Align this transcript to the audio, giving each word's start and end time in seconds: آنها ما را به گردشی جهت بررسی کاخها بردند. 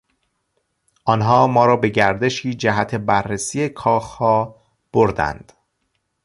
آنها 1.05 1.47
ما 1.47 1.65
را 1.65 1.77
به 1.77 1.89
گردشی 1.89 2.53
جهت 2.55 2.95
بررسی 2.95 3.69
کاخها 3.69 4.55
بردند. 4.93 5.53